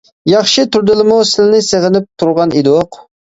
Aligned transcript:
ياخشى 0.29 0.63
تۇردىلىمۇ؟ 0.75 1.17
سىلىنى 1.33 1.59
سېغىنىپ 1.67 2.09
تۇرغان 2.23 2.57
ئىدۇق. 2.63 2.99